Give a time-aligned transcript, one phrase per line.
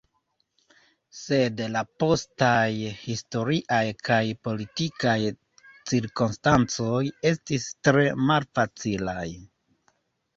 [1.15, 2.61] Sed la postaj
[3.01, 5.13] historiaj kaj politikaj
[5.91, 9.27] cirkonstancoj estis tre malfacilaj.